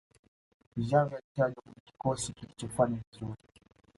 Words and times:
xavi 0.87 1.15
alitajwa 1.15 1.61
kwenye 1.61 1.79
kikosi 1.85 2.33
kilichofanya 2.33 2.99
vizuri 3.11 3.37